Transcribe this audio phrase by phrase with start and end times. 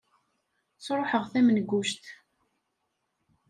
[0.85, 2.03] Sruḥeɣ tamenguct.